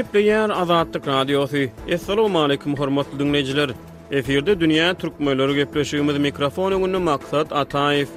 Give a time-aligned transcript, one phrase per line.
[0.00, 1.58] Gepleyer Azadlyk Radiosu.
[1.94, 3.70] Assalamu alaykum hormatly dinleyijiler.
[4.10, 8.08] Eferde dünýä türkmenleri gepleşigimiz mikrofonuny maksat Ataýew.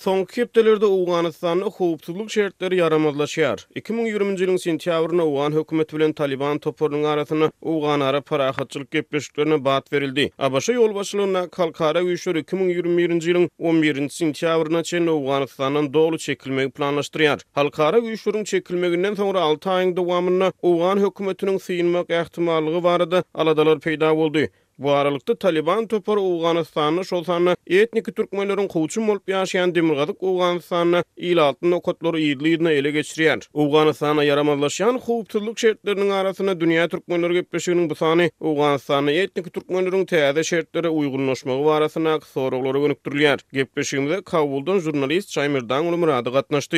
[0.00, 3.66] Soňky hepdelerde Awganystanyň howpsuzlyk şertleri yaramazlaşýar.
[3.80, 10.24] 2020-nji ýylyň sentýabrynda Awgan hökümeti bilen Taliban toporlarynyň arasyna Awgan ara parahatçylyk gepleşikleri bat berildi.
[10.38, 17.44] Abaşa ýolbaşlygyna Kalkara güýçleri 2021-nji ýylyň 11-nji sentýabryna çen Awganystanyň dolu çekilmegi planlaşdyrýar.
[17.54, 24.48] Kalkara güýçleriniň çekilmeginden soňra 6 aýyň dowamyna Awgan hökümetiniň syýnmek ähtimallygy barada aladalar peýda boldy.
[24.80, 31.80] Bu aralıkta Taliban topar Uganistan'ı şolsanı, etniki Türkmenlerin kovçum olup yaşayan demirgazık Uganistan'ı il altında
[31.80, 39.12] kodları iyiliğine ele geçiriyen, Uganistan'a yaramazlaşan kovçuluk şeritlerinin arasına dünya Türkmenler gebeşiğinin bu sani, Uganistan'ı
[39.12, 43.38] etniki Türkmenlerin teyze şeritlere uygunlaşmağı varasına soru olarak önüktürlüyer.
[43.52, 46.76] Gebeşiğimize kavuldun jurnalist Şaymirdan olumuradı katnaştı.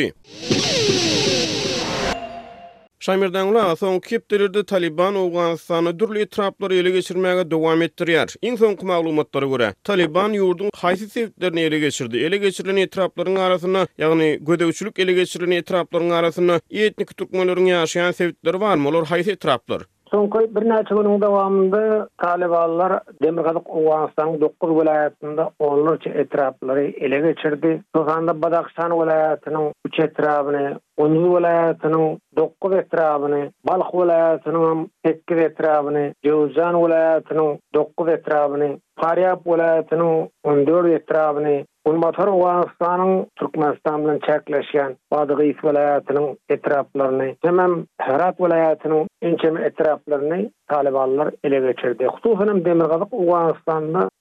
[3.02, 8.34] Şamirden ula son kiptelirde Taliban Oğanistan'ı dürlü itirapları ele geçirmeye devam ettiriyar.
[8.42, 12.18] İn son kumaklumatları göre Taliban yurdun haysi sevdiklerini ele geçirdi.
[12.18, 18.76] Ele geçirilen itirapların arasında yani gödevçülük ele geçirilen itirapların arasında etnik Türkmenlerin yaşayan sevdikleri var
[18.76, 18.88] mı?
[18.88, 19.82] Olur haysi itiraplar.
[20.12, 21.78] Sonra bir nəçə günün davamında
[22.22, 22.92] talibalar
[23.24, 27.70] Demirqazıq Uvanistanın 9 vilayətində onlarca etirafları ele geçirdi.
[27.96, 30.64] Sonra Badaxtan vilayətinin 3 etirafını,
[31.06, 40.88] Onuz vilayətinin 9 etirafını, Balx vilayətinin 8 etirafını, Cevzan vilayətinin 9 etirafını, Faryab vilayətinin 14
[40.98, 51.34] etirafını, Ulmatar Oğazistan'ın Türkmenistan'dan çekleşen Badi Gif velayatının etraplarını, hemen Herat velayatının ünçemi etraplarını Taliballar
[51.44, 52.06] ele geçirdi.
[52.06, 53.12] Kutufunun Demirgazık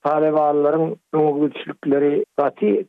[0.04, 2.24] Talibalların ümüglü dişlikleri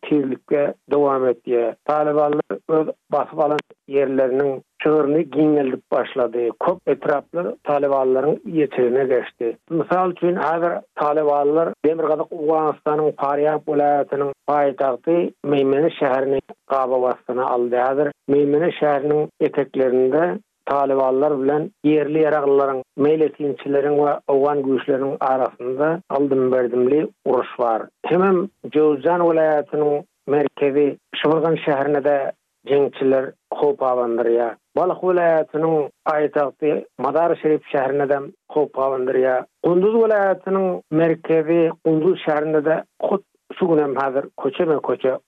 [0.01, 1.75] tirlikke devam etdi.
[1.85, 3.57] Taliballar öz basbalan
[3.88, 6.50] yerlerinin çörni genişledip başlady.
[6.59, 9.57] kop etraplar Talibalların yetirine geçti.
[9.69, 18.12] Misal ki ağır Taliballar demirgadı Afganistanın Qaryam vilayetinin qaytarı Meymeni şehrini qaba vasstına aldı adır.
[18.28, 27.59] Meymün şehrinin eteklerinde talibanlar bilen yerli yaraqlıların, meyletinçilerin ve oğan güçlerin arasında aldım verdimli uruş
[27.59, 27.81] var.
[28.06, 32.31] Hemen Cevzcan olayatının merkezi Şıvırgan şehrine de
[32.68, 33.81] cengçiler hop
[34.31, 34.57] ya.
[34.78, 38.19] Balık olayatının ayetakti Madar Şerif şehrine de
[38.52, 38.78] hop
[39.19, 39.46] ya.
[39.63, 43.22] Kunduz olayatının merkezi Kunduz şehrine de kut
[43.57, 44.78] Sugunem hazır koça ve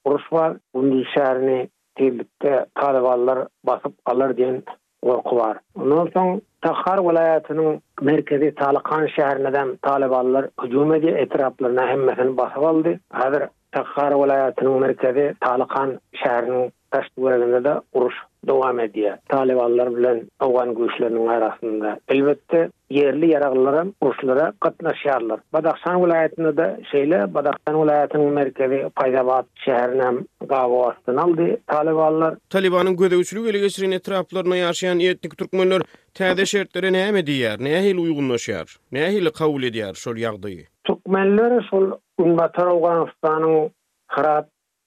[0.05, 0.53] uruş var.
[0.73, 4.63] Kunduz şehrini Tebbitte talibanlar basıp alır diyen
[5.05, 5.59] gorku bar.
[5.79, 7.75] Ondan soň Taqhar welaýatynyň
[8.07, 12.93] merkezi Talaqan şäherinden talabalar hüjüm edip etraplaryna hemmesini basyp aldy.
[13.21, 13.43] Häzir
[13.77, 15.91] Taqhar welaýatynyň merkezi Talaqan
[16.23, 17.23] şäheriniň taşdy
[17.65, 18.13] da uruş
[18.47, 19.17] dowam edýär.
[19.33, 25.39] Talibanlar bilen awgan güýçleriniň arasynda elbetde yerli yaraglar hem urşlara gatnaşýarlar.
[25.53, 30.19] Badaxşan vilayatynda da şeýle Badaxşan welaýatynyň merkezi Paýdabat şäherine hem
[30.53, 32.35] gawa astyna aldy Talibanlar.
[32.49, 35.81] Talibanyň gödäwçilik ele geçirýän etraplaryna ýaşaýan etnik türkmenler
[36.13, 37.57] täze şertlere näme diýär?
[37.69, 38.77] Näe hil uygunlaşýar?
[38.91, 40.65] Näe hil kabul edýär şol ýagdaýy?
[40.83, 43.69] Türkmenler şol Unbatar Awganystanyň
[44.07, 44.45] Harap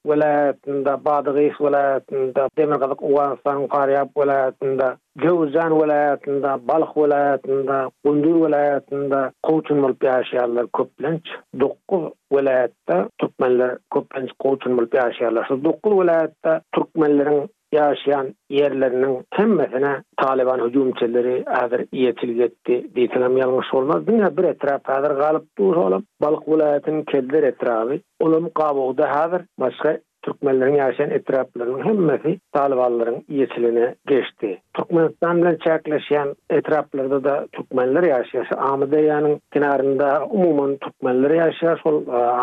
[0.08, 4.88] welatinda Badgis welatinda Demirgazyk Owanstan Qaryap welatinda
[5.22, 7.76] Jowzan welatinda Balx welatinda
[8.06, 11.34] Gundur welatinda Qowçun bolup ýaşaýarlar köplenç
[11.66, 12.00] 9
[12.36, 15.46] welatda türkmenler köplenç Qowçun bolup ýaşaýarlar.
[15.50, 17.40] Şu 9 welatda türkmenleriň
[17.72, 22.84] yaşayan yerlerinin hemmesine Taliban hücumçileri hazır yetilgi etti.
[22.96, 24.06] Ditilem yalmış olmaz.
[24.06, 26.04] Dünya bir etraf hazır kalıp durur oğlum.
[26.22, 28.00] Balık vilayetinin kendiler etrafı.
[28.20, 29.42] Oğlum kabuğda hazır.
[29.60, 34.58] Başka Türkmenlerin yaşayan etraplarının hemmesi Talibanların yeçiline geçti.
[34.74, 41.78] Türkmenistan ile çarklaşan etraplarda da Türkmenler yaşayan Amidiyya'nın kenarında umumun Türkmenler yaşayan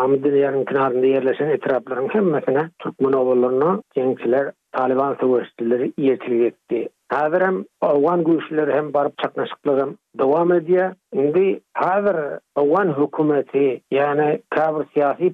[0.02, 6.88] Amidiyya'nın kenarında yerleşen etrapların hemmesine Türkmen oğullarına gençler Taliban savaşçıları yeçilir etti.
[7.08, 10.92] Hazirem Awan güýçleri hem barıp çaknaşyklary dowam edýär.
[11.12, 12.16] Indi hazir
[12.56, 15.32] Awan hökümeti, ýa-ni Kabr siyasi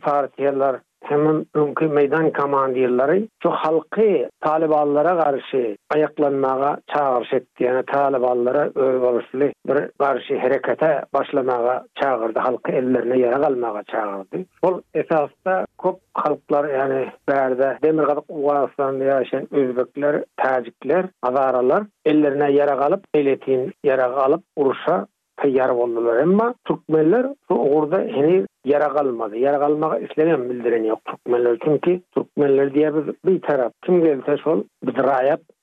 [1.02, 7.64] hemen ünkü meydan komandirleri şu halkı taliballara karşı ayaklanmağa çağırış etti.
[7.64, 12.38] Yani taliballara ölbalışlı bir karşı harekete başlamağa çağırdı.
[12.38, 14.36] Halkı ellerine yara qalmaga çağırdı.
[14.62, 15.30] O esas
[15.78, 23.72] kop halklar yani berde demir kadık uvaraslan yaşayan özbekler, tacikler, azaralar ellerine yara kalıp, eyletin
[23.84, 25.06] yara kalıp, uruşa
[25.42, 26.16] tayyar boldular.
[26.20, 29.36] Emma türkmenler orada heni yara kalmadı.
[29.36, 31.56] Yara kalmak isleyen bildiren yok türkmenler.
[31.64, 32.92] Çünkü türkmenler diye
[33.26, 33.72] bir taraf.
[33.86, 34.94] Kim gelse şol bir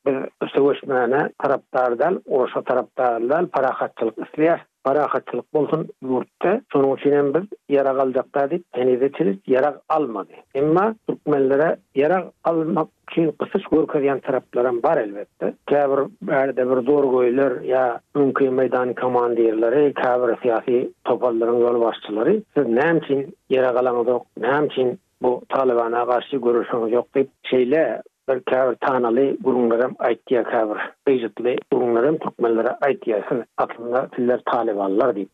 [0.06, 7.46] bir süwüş mäne tarapdardan orsa tarapdardan parahatçylyk isleýär parahatçylyk bolsun ýurtda şonuň üçin hem biz
[7.78, 11.68] ýara galdykda diýip ene geçiriz ýara almady emma türkmenlere
[12.04, 12.19] ýara
[12.51, 16.00] almak üçin gysgys görkezýän taraplaram bar elbetde käbir
[16.31, 17.84] ýerde bir zor goýlar ýa
[18.22, 20.80] mümkin meýdan komandirleri käbir syýasy
[21.12, 28.01] topallaryň ýol başçylary siz näme üçin ýara üçin Bu Taliban'a karşı görüşünüz yok deyip şeyle
[28.36, 30.78] bir kavr tanalı gurunlarım aytiya kavr.
[31.08, 33.46] Beyzitli gurunlarım Türkmenlere aytiya sınır.
[34.16, 35.30] filler talibalılar deyip.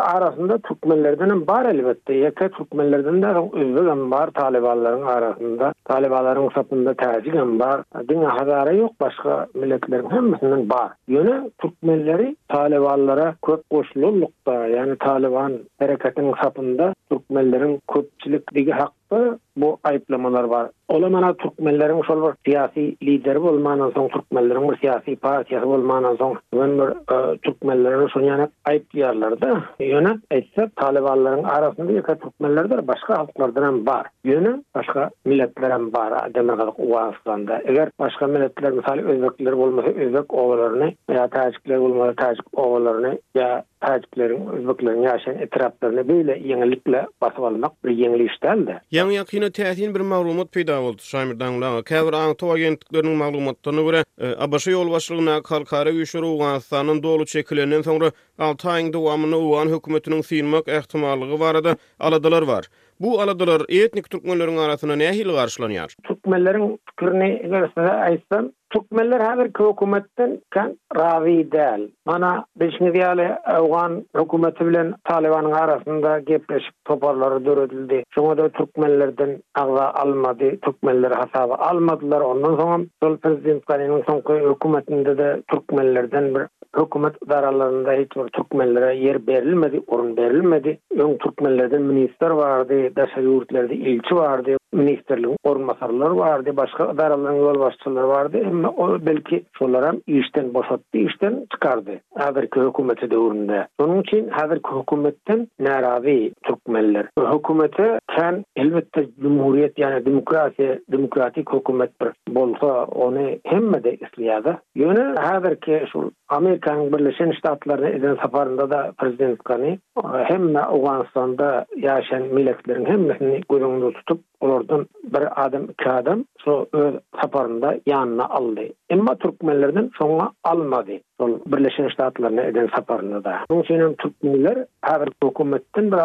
[0.00, 2.14] arasında Türkmenlerden bar elbette.
[2.14, 3.26] Yeka Türkmenlerden de
[3.56, 5.72] özgü bar arasında.
[5.84, 7.80] Talibalıların sapında tazi gen bar.
[8.08, 10.92] Dini hazara yok başka milletlerin hemisinden bar.
[11.08, 14.66] Yöne Türkmenleri talibalılara kök koşlu lukta.
[14.66, 20.70] Yani taliban hareketin sapında Türkmenlerin köpçilik digi hak bu bu ayıplamalar var.
[20.88, 26.38] Ola mana Türkmenlerin şol bir siyasi lideri bolmanan soň Türkmenlerin bir siyasi partiýasy bolmanan soň
[26.52, 33.66] men bir e, Türkmenlerin şol ýany ayıp Ýöne etse talibanlaryň arasynda ýa-da Türkmenler başga halklardan
[33.68, 34.06] hem bar.
[34.24, 36.12] Ýöne başga milletler hem bar.
[36.26, 37.62] Adamlar galyk uwaşlanda.
[37.64, 44.46] Eger başga milletler, mesela özbekler bolmasa, özbek owalaryny ýa-da Tajikler bolmasa, Tajik owalaryny ýa Tajiklerin,
[44.50, 48.80] Uzbekilerin yaşayan etiraplarını böyle yenilikle basıp almak bir yenilik işten de.
[48.90, 51.84] Yani yakini tehdin bir mağlumat peyda oldu Şamir Danglağı.
[51.84, 54.04] Kavir Anto agentliklerinin mağlumatlarına göre
[54.38, 58.04] Abaşı yol başlığına kalkara güçleri Uganistan'ın dolu çekilenden sonra
[58.38, 62.66] 6 ayın devamını Ugan hükümetinin sinmak ehtimallığı var da aladılar var.
[63.00, 65.94] Bu aladılar etnik Türkmenlerin arasına ne hil karşılanıyor?
[66.06, 71.92] Türkmenlerin fikrini görsene aysan Türkmenler her ki hükümetten kan ravi değil.
[72.06, 78.02] Bana beşinci yale Afgan hükümeti bilen Taliban'ın arasında gepleşip toparları dörüldü.
[78.14, 80.56] Şuna da Türkmenlerden ağza almadı.
[80.56, 82.20] Türkmenler hasabı almadılar.
[82.20, 84.18] Ondan sonra sol prezident kanının son
[84.54, 86.42] hükümetinde de Türkmenlerden bir
[86.80, 90.78] hükümet zararlarında hiç bir Türkmenlere yer verilmedi, orun verilmedi.
[90.98, 94.56] Ön Türkmenlerden minister vardı, daşa yurtlarda ilçi vardı.
[94.72, 98.42] ministerliğin ormasarları vardı, başka daralan yol başçıları vardı.
[98.46, 101.90] Ama o belki şunlara işten boşattı, işten çıkardı.
[102.14, 103.68] Hazırki hükümeti de uğrunda.
[103.80, 107.06] Onun için hazırki hükümetten narazi Türkmenler.
[107.34, 115.14] Hükümete sen elbette cumhuriyet yani demokrasi demokratik hukumet bir bolsa onu hemme de isliyada yönü
[115.18, 119.78] hazır ki şu Amerika'nın Birleşen Ştatları eden safarında da prezident kani,
[120.24, 127.76] hemme Uganistan'da yaşayan milletlerin hemmesini gülümünü tutup olurdun bir adım iki adım so öz safarında
[127.86, 128.60] yanına aldı
[128.90, 135.92] emma Türkmenlerden sonra almadı son Birleşen Ştatları eden safarında da bunun için Türkmenler hazır hükümetten
[135.92, 135.98] bir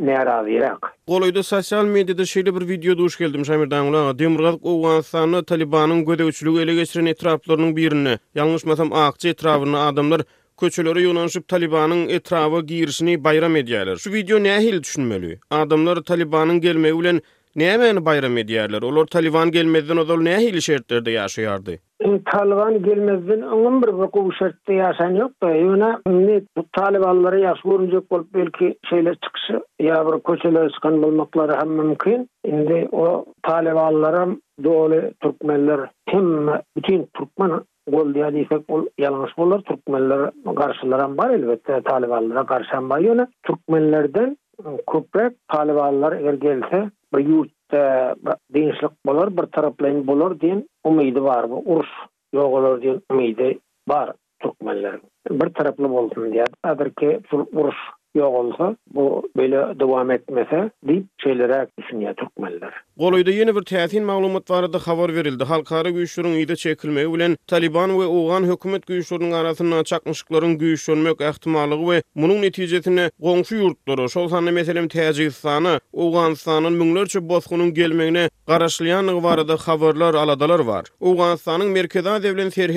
[0.00, 0.86] Nerawiyak.
[1.08, 6.74] Goluydu sosial mediada şeýle bir video duş geldim Şamirdan ulan Demirgal Owanstanyň Talibanyň gödäwçiligi ele
[6.74, 8.18] geçiren etraplaryň birini.
[8.36, 10.20] Ýalňyş masam aqçy etrapyny adamlar
[10.60, 13.98] köçelere ýonanyp Talibanyň etrapy giýirisini bayram edýärler.
[13.98, 15.38] Şu video nähil düşünmeli?
[15.50, 17.20] Adamlar Talibanyň gelmegi bilen
[17.56, 18.82] Neye meni bayram ediyerler?
[18.82, 21.74] Olar Taliban gelmezden ozol neye hili şertlerde ýaşaýardy?
[22.30, 25.50] Taliban gelmezden onun bir vuku bu şertte ýok yok da.
[25.50, 31.70] Yuna ne bu Talibanları yaşı görüncek belki şeyler çıkışı ya bu köşele ıskan bulmakları hem
[31.72, 32.28] mümkün.
[32.44, 34.26] Indi o Talibanlara
[34.64, 36.46] doğulu Türkmenler hem
[36.76, 37.52] bütün Türkmen
[37.90, 39.62] gol diye deysek ol yalanış olur.
[39.64, 44.36] Türkmenler karşılara bar, elbette Talibanlara garşan bar, Yuna Türkmenlerden
[44.86, 46.38] Kuprek, Talibalılar ergelse,
[46.70, 48.14] gelse, bir yurtda
[48.54, 51.44] değişiklik bolar, bir taraplayn bolar diýen umydy bar.
[51.74, 51.90] Urş
[52.34, 53.50] ýogalar diýen umydy
[53.88, 54.98] bar türkmenler.
[55.30, 57.76] Bir taraply bolsun diýip, adyrki urş
[58.14, 62.74] yok olsa bu böyle devam etmese deyip şeylere düşünüye tutmalılar.
[62.96, 64.80] Goloyda yeni bir teatin maglumat var adı
[65.14, 65.44] verildi.
[65.44, 72.02] Halkarı güyüşürün iyi çekilmeyi bilen Taliban ve Oğan hökümet güyüşürünün arasından çakmyşlyklaryň güyüşürmek ähtimalygy ve
[72.16, 76.94] bunun neticesini gongşu yurtları, şol sani meselim teacistanı, Oğan sani, Oğan
[77.74, 80.84] gelmegine Oğan sani, Oğan aladalar bar.
[81.00, 82.72] sani, Oğan sani, Oğan sani, Oğan sani, Oğan sani,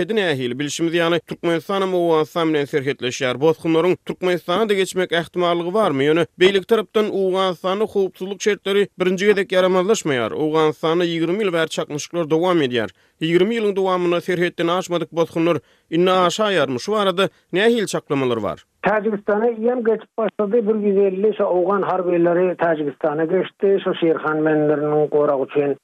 [1.94, 4.68] Oğan bilen Oğan sani, Türkmenistana
[5.26, 6.06] ähtimallygy barmy?
[6.08, 10.36] Ýöne beýlik tarapdan Awganistany howpsuzlyk şertleri birinji gezek ýaramazlaşmaýar.
[10.46, 12.94] Awganistany 20 ýyl bäri çakmyşlar dowam edýär.
[13.26, 16.80] 20 ýylyň dowamyna serhetden aşmadyk bolsunlar, inne aşa ýarmy.
[16.88, 18.66] Şu arada näme hil çaklamalar bar?
[18.86, 20.58] Tajikistan'a iyan geçip başladı.
[20.58, 23.78] 150 so Oğan harbiyleri Tajikistan'a geçti.
[23.84, 25.78] So Şirhan Menderinin korak için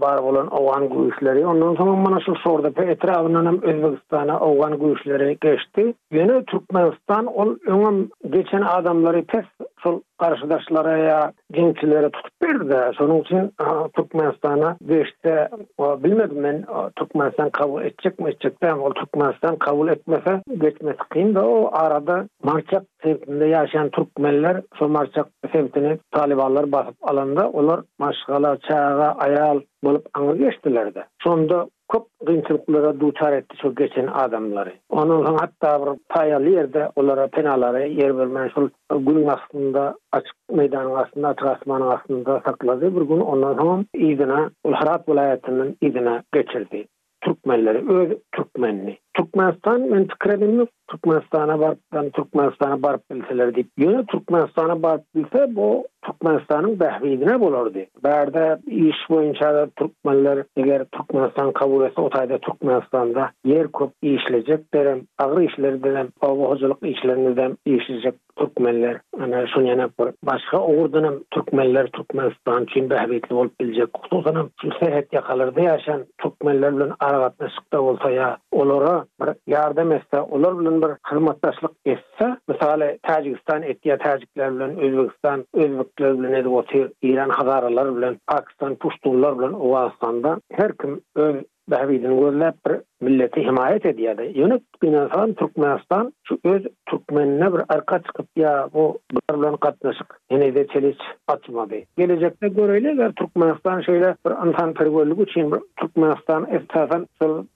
[0.00, 1.46] bar olan Oğan güyüşleri.
[1.46, 2.70] Ondan sonra bana şu sordu.
[2.72, 5.94] Petra Avnanam Özbekistan'a Oğan güyüşleri geçti.
[6.12, 9.44] Yine Türkmenistan ol önüm geçen adamları pes
[9.82, 12.90] sol karşıdaşlara ya gençlere tutup verdi de.
[12.98, 13.52] Sonun için
[13.96, 15.48] Türkmenistan'a geçti.
[15.78, 16.64] O, bilmedim ben
[16.96, 18.72] Türkmenistan kabul edecek mi edecek de.
[18.94, 25.98] Türkmenistan kabul etmese geçmesi kıyım da o arada Marçak semtinde yaşayan Türkmenler, so Marçak semtini
[26.12, 31.04] talibanlar basıp alanda, onlar maşgala, çağa, ayal bulup anı geçtiler de.
[31.20, 34.72] Sonunda kop, gynçylyklara duçar etdi şu geçen adamları.
[34.90, 40.90] Onun hem hatta bir payalı yerde onlara penaları yer vermen, şu gün aslında açık meydan
[40.90, 42.94] aslında açık asmanın aslında sakladı.
[42.96, 46.84] Bir gün ondan sonra İdina, Ulharat vilayetinin İdina geçirdi.
[47.20, 48.98] Türkmenleri, öz Türkmenli.
[49.16, 55.56] Turkmenistan men tikredim Türkmenistan'a Turkmenistan'a barıp ben Turkmenistan'a barıp bilseler deyip yöne Turkmenistan'a barıp bilse
[55.56, 57.86] bu Türkmenistan'ın behvidine bulur dey.
[58.04, 65.06] Berde iş boyunca da Türkmenler eger Turkmenistan kabul etse otayda Turkmenistan'da yer kop iyileşecek derim.
[65.18, 66.08] Ağır işleri derim.
[66.20, 67.56] Ağır hocalık işlerini derim.
[67.66, 69.00] İyileşecek Turkmenler.
[69.20, 73.92] Yani şu yana başka Başka uğurdanım Turkmenler Turkmenistan için behvidli olup bilecek.
[73.92, 74.50] Kutuzanım.
[74.62, 80.88] Şu seyhet yakalarda yaşayan Turkmenler'in aralatmışlıkta olsa ya olara bir yardım etse, onlar bilen bir
[81.06, 88.74] hırmatdaşlık etse, misali Tacikistan, Etkiya Tacikler bilen, Özbekistan, Özbekler bilen, Edvotir, İran Hazaralar bilen, Pakistan,
[88.74, 91.34] Puştunlar bilen, Oğazistan'da her kim öz
[91.68, 94.22] Bahwidin gorna bir milleti himayet ediyadi.
[94.34, 98.98] bin binasan Turkmenistan şu öz Turkmenne bir arka çıkıp ya bu
[99.30, 100.20] barlan katnaşık.
[100.30, 101.74] Yine de çeliç atmadı.
[101.98, 107.06] Gelecekte göreyle ver Turkmenistan şöyle bir antan pergollik için Turkmenistan esasen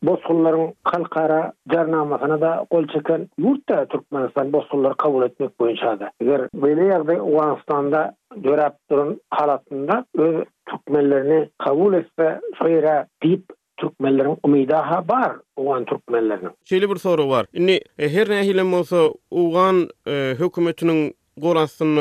[0.02, 6.10] bozkulların kalkara carnamasına da kol çeken yurt da Turkmenistan bozkulları kabul etmek boyunca da.
[6.20, 13.42] Eğer böyle yerde Uganistan'da görebdurun halatında öz Türkmenlerini kabul etse, soyra, deyip
[13.76, 19.00] türkmenlerin umida ha bar uwan türkmenlerin şeýle bir soru bar indi e, her nähili bolsa
[19.42, 19.76] uwan
[20.12, 21.02] e, hökümetiniň
[21.44, 21.98] gorasyny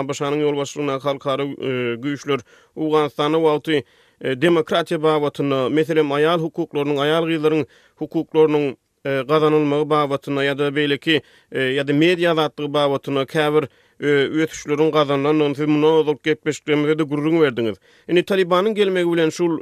[0.00, 2.40] ambaşanyň ýol başlygyna halkary e, güýçler
[2.76, 3.78] uwan sanyp aýdy
[4.46, 11.92] demokratiýa babatyny meselem aýal hukuklaryň aýal E, gazanılmagy babatyna ya da beýleki ya e, da
[11.92, 13.62] media zatlygy babatyna käbir
[14.00, 14.06] e,
[14.42, 17.10] ötüşlerin gazanlan onsy muny ozalyp gepleşdirmek verdiniz.
[17.10, 17.76] gurrun berdiňiz.
[18.08, 18.24] Ini
[18.74, 19.58] gelmegi bilen şul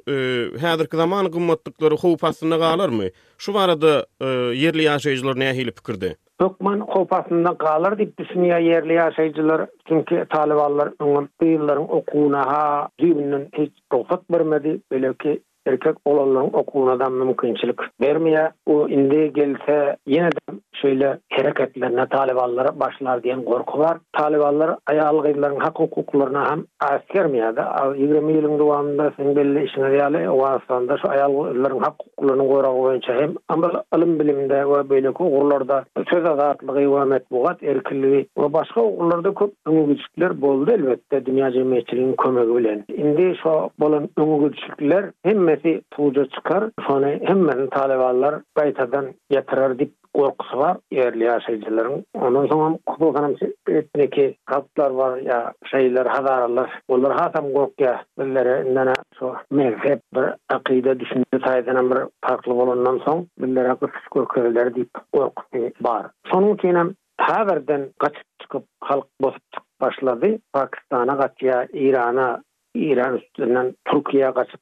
[0.63, 3.11] häzirki zamany gymmatlyklary howp astyna galarmy?
[3.39, 4.07] Şu barada
[4.55, 6.17] yerli ýaşaýjylar näme hili pikirde?
[6.41, 13.47] Hökman howp astyna galar diýip ya yerli ýaşaýjylar, çünki Talibanlar öňüňde ýyllaryň okuwuna ha, diýinden
[13.59, 18.51] hiç dogsat bermedi, beläki erkek olanların okuğuna mümkünçilik vermeye.
[18.67, 23.99] O indi gelse yine de şöyle hareketlerine talibanlara başlar diyen korku var.
[24.13, 29.85] Talibanlar ayağlı hak hukuklarına hem asker mi ya da 20 yılın duvanında sen belli işin
[29.85, 35.15] riyali o aslanda şu ayağlı hak hukuklarını koyrağı boyunca hem ama ilim bilimde ve böyle
[35.15, 41.27] ki uğurlarda söz azatlığı ve metbuat erkilliği ve başka uğurlarda köp ünlü güçlükler boldu elbette
[41.27, 42.85] dünya cemiyetçiliğinin kömögü bilen.
[42.89, 46.71] İndi şu bolan ünlü güçlükler hem sesi tuğda çıkar.
[46.87, 52.05] Sonra hemen talebalar baytadan yatırar dip korkusu var yerli yaşayıcıların.
[52.15, 53.37] Ondan sonra kutu hanım
[53.69, 56.71] etneki kalplar var ya şeyler hazarlar.
[56.89, 63.27] Onlar hatam korkuya birileri nene so mezhep bir akide düşünce sayesinden bir farklı olundan son
[63.39, 66.07] birileri akı psikolojiler deyip korkusu var.
[66.33, 66.83] Sonun kiyle
[67.19, 69.43] haberden kaçıp çıkıp halk bozup
[69.81, 70.39] başlady.
[70.53, 72.43] Pakistan'a kaçıya, Irana,
[72.75, 74.61] İran üstünden Türkiye'ye kaçıp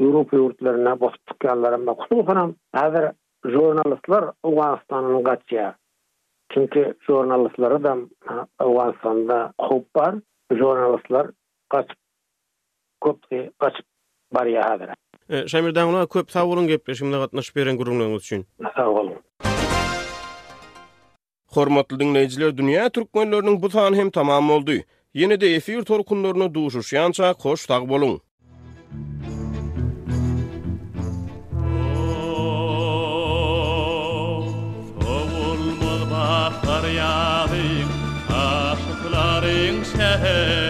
[0.00, 3.06] Европа ýurtlaryna bagtykanlaryň bagtykan hem häzir
[3.54, 5.72] jurnalistler Awganistanyň gatja.
[6.54, 8.04] Çünki jurnalistler adam
[8.62, 10.20] Awganistanda hop bar,
[10.54, 11.30] jurnalistler
[11.74, 11.90] gat
[13.04, 13.18] köp
[13.60, 13.74] gat
[14.34, 14.94] bar ýa häzir.
[15.28, 18.46] E, Şemir Dağlı köp sag bolun gepleşimde gatnaşyp beren gurulmagyňyz üçin.
[18.76, 19.16] Sag bolun.
[21.54, 24.78] Hormatly dinleyijiler, dünýä türkmenläriniň bu sany hem tamam boldy.
[25.14, 28.20] Ýene-de efir torkunlaryny duşuşýança hoş tag bolun.
[40.10, 40.67] Yeah.